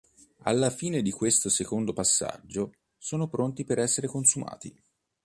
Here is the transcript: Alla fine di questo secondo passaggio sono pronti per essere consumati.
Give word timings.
Alla 0.45 0.71
fine 0.71 1.03
di 1.03 1.11
questo 1.11 1.47
secondo 1.49 1.93
passaggio 1.93 2.71
sono 2.97 3.27
pronti 3.27 3.63
per 3.63 3.77
essere 3.77 4.07
consumati. 4.07 4.75